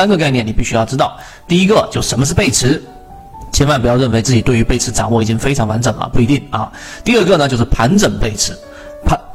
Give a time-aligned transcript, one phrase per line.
[0.00, 1.14] 三个概念你必须要知道。
[1.46, 2.82] 第一个就什么是背驰，
[3.52, 6.72] 千万不要认为自己对于背驰掌握已经非常完整了，不一定啊。
[7.04, 8.56] 第二个呢就是盘整背驰。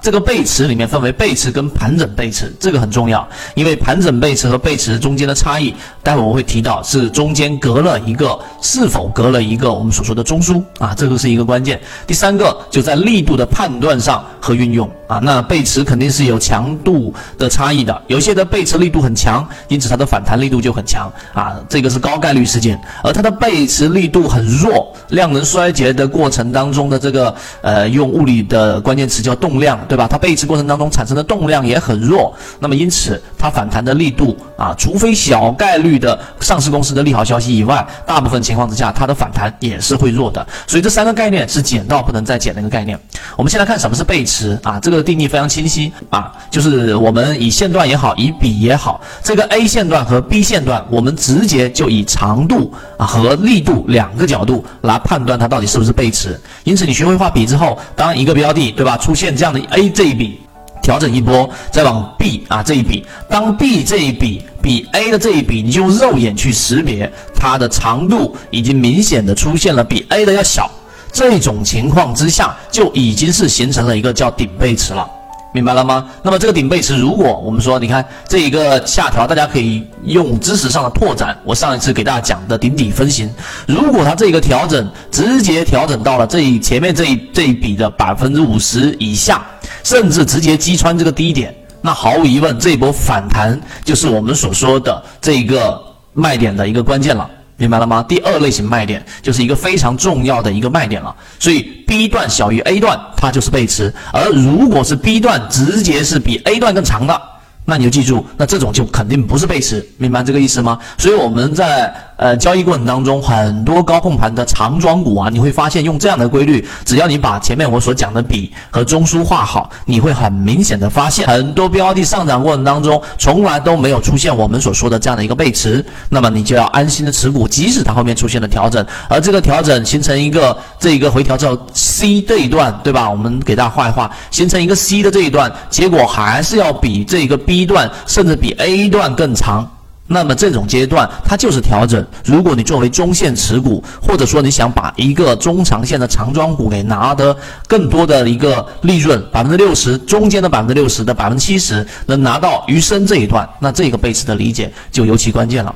[0.05, 5.73] 这个背驰里面分为背驰跟盘整背驰，这个很重要，因为盘整背驰和背驰中间的差异，
[6.03, 11.81] 待会我会提到是中间隔了一个，是否隔了一个我们所说的中枢啊，这个是一个关键。
[12.05, 27.33] 第三个就在力度的判断上和运用啊，那背驰肯定是有强度的差异的，有些的背驰力度很强，因此它的反弹力度就很强啊，这个是高概率事件，而它的背驰力度很弱，量能衰竭的过程当中的这个
[27.63, 29.79] 呃，用物理的关键词叫动量。
[29.95, 30.09] 对吧？
[30.11, 40.45] 它背驰过程当中产生的动量也很弱，那么因此它反弹的力度啊，除非小概率的上市公司的利好消息以外，大部分情况之下它的反弹也是会弱的。
[40.67, 42.99] 所以这三个概念是减到不能再减的一个概念。
[43.37, 56.37] 我们先来看什么是背驰啊，这个定义非常清晰啊，就是我们以线段也好，以笔也好，这个 A 线段和 B 线段，我们直接就以长度啊和力度两个角度来判断它到底是不是背驰。
[56.65, 59.84] 因此你学会画笔之后，当一个标的对吧出现这样的 A。
[59.89, 60.39] 这一笔
[60.81, 70.69] 调整一波，再往 B 啊这一笔，当 B 这一笔比 A 的这一笔，你用肉眼去识别它的长度已经明显的出现了比 A 的要小，
[71.11, 75.07] 这种情况之下就已经是形成了一个叫顶背驰了。
[75.53, 76.05] 明白了吗？
[76.21, 81.33] 那么这个顶背驰，如果我们说，你看这一个下调，大家可以用知识上的拓展。
[81.45, 83.33] 我上一次给大家讲的顶底分型，
[83.65, 89.45] 如果它这个调整直接调整到了这一前面这一这一笔的百分之五十以下，
[89.85, 95.79] 甚至直接击穿这个低点，那毫无疑问，这一波反弹就是我们所说的这一个
[96.13, 97.29] 卖点的一个关键了。
[97.57, 98.03] 明白了吗？
[98.09, 107.21] 第二类型卖点就是一个非常重要的一个卖点了，所以 B 段小于 A 段，它就是背驰；而如果是 B 段直接是比 A 段更长的。
[107.67, 110.77] 那你就记住，那这种就肯定不是背驰，明白这个意思吗？
[110.99, 133.09] 所以我们在呃交易过程当中，很多高控盘的长庄股啊，你会发现用这样的规律，只要你把前面我所讲的笔和中枢画好，你会很明显的发现，很多标的上涨过程当中，从来都没有出现我们所说的这样的一个背驰，那么你就要安心的持股，即使它后面出现了调整，而这个调整形成一个这一个回调之后 C 这一段，对吧？
[133.09, 137.35] 我们给大家画一画，形成一个 C 的这一段，结果还是要比这个。
[137.45, 139.69] B 段甚至比 A 段更长，
[140.07, 142.05] 那么这种阶段它就是调整。
[142.23, 147.35] 如果你作为中线持股，或者说你想把一个中长线的长庄股给拿得
[147.67, 155.73] 更多的一个利润，百分之六十中间的百分之六十的百分之七十能拿到余生这一段，那这个背驰的理解就尤其关键了。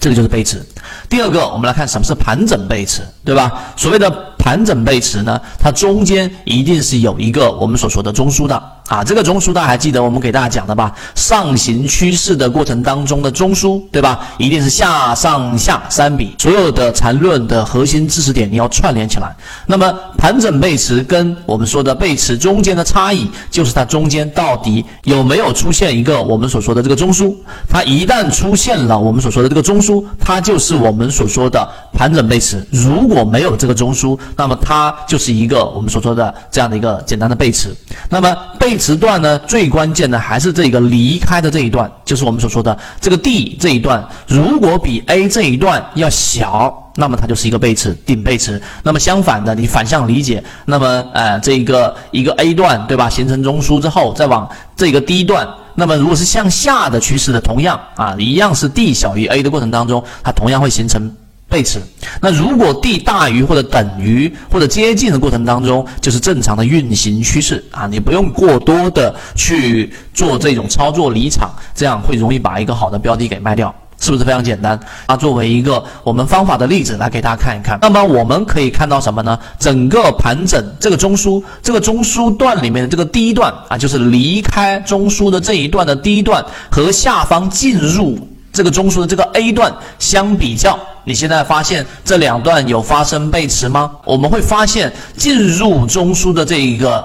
[0.00, 0.60] 这个就是背驰。
[1.08, 3.50] 第二个，我们来看什么是盘整背驰，对吧？
[3.76, 8.62] 所谓的盘整背驰呢，它中间一定是有一个我们所说的中枢的。
[8.88, 10.92] 啊，这个中枢大家还记得我们给大家讲的吧？
[11.14, 14.20] 上行趋势的过程当中的中枢，对吧？
[14.36, 19.34] 一定是下上下三笔，所有的缠论的核心知识点你要串联起来。
[19.66, 27.34] 那么盘整背驰跟我们说的背驰中间的差异，就是它中间到底有没有出现一个我们所说的这个中枢？
[27.66, 32.62] 它一旦出现了我们所说的这个中枢，它就是我们所说的盘整背驰。
[32.70, 37.74] 如果没有这个中枢，那么它就是一个我们所说的这样的一个简单的背驰。
[38.10, 48.60] 那么背背驰段呢，最关键的还是这个离开的这一段，就是我们所说的这个 D 这一段，如果比 A 这一段要小，那么它就是一个背驰，顶背驰。
[48.82, 55.46] 那么相反的，你反向理解，那么呃，这个一个 A 段对吧，形成中枢之后，再往这个 D 段，
[55.76, 61.14] 那么如果是向下的趋势的，同样啊，一样是 D 小于 A 的过程当中，它同样会形成。
[61.54, 61.80] 背驰，
[62.20, 74.76] 那如果 D 大于或者等于或者接近的过程当中，就是正常的运行趋势啊，你不用过多的去做这种操作离场，这样会容易把一个好的标的给卖掉，是不是非常简单？
[75.06, 77.78] 啊，作为一个我们方法的例子来给大家看一看。
[77.80, 79.38] 那么我们可以看到什么呢？
[79.60, 88.18] 整个盘整这个中枢，这个中枢段里面的这个第一段啊，就是离开中枢的这一段的第一段和下方进入。
[88.54, 93.90] 这个中枢的这个 A 段相比较，你现在发现这两段有发生背驰吗？
[94.04, 97.04] 我们会发现进入中枢的这一个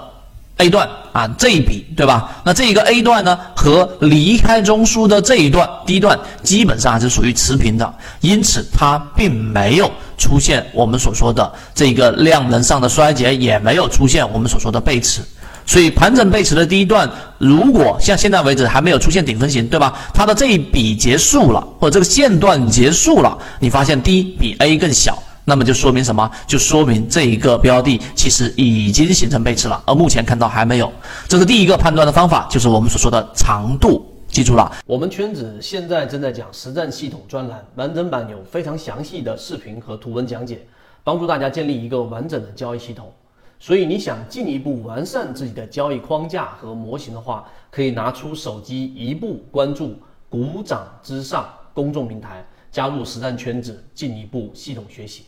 [0.57, 2.29] A 段啊这一笔对吧？
[2.43, 7.91] 那这一个 A 段呢和离开中枢的这一段 D 段基本上还是属于持平的，
[8.21, 9.89] 因此它并没有
[10.19, 15.23] 出现我们所说的这个量能上的衰竭，也没有出现我们所说的背驰。
[15.69, 17.07] 所以盘整背驰的第一段，
[17.37, 19.95] 如果像现在为止还没有出现顶分型，对吧？
[20.11, 26.27] 它的这一笔结束了，或者这个线段结束了，你发现 D 比 A 更小，那么就说明什么？
[26.47, 30.91] 就说明这一个标的其实已经形成背驰了，而目前看到还没有。
[31.27, 34.03] 这是第一个判断的方法，就是我们所说的长度。
[34.31, 40.65] 记住了，我们圈子现在正在讲实战系统专栏，完整版有非常详细的视频和图文讲解，
[41.03, 43.11] 帮助大家建立一个完整的交易系统。
[43.59, 49.97] 所以你想进一步完善自己的交易框架和模型的话可以拿出手机一步关注
[50.29, 55.25] 股掌之上公众平台加入实战圈子进一步系统学习。